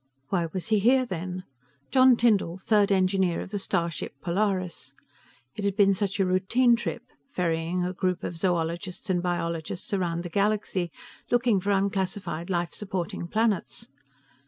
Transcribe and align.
Why 0.29 0.47
was 0.51 0.69
he 0.69 0.79
here 0.79 1.05
then? 1.05 1.43
John 1.91 2.15
Tyndall, 2.17 2.57
3rd 2.57 2.89
Engineer 2.89 3.39
of 3.41 3.51
the 3.51 3.59
starship 3.59 4.13
Polaris. 4.19 4.95
It 5.55 5.63
had 5.63 5.75
been 5.75 5.93
such 5.93 6.19
a 6.19 6.25
routine 6.25 6.75
trip, 6.75 7.03
ferrying 7.29 7.83
a 7.85 7.93
group 7.93 8.23
of 8.23 8.35
zoologists 8.35 9.11
and 9.11 9.21
biologists 9.21 9.93
around 9.93 10.23
the 10.23 10.29
galaxy 10.29 10.91
looking 11.29 11.59
for 11.59 11.69
unclassified 11.69 12.49
life 12.49 12.73
supporting 12.73 13.27
planets. 13.27 13.89